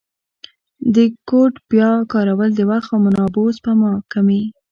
[0.95, 0.97] د
[1.29, 4.43] کوډ بیا کارول د وخت او منابعو سپما کوي.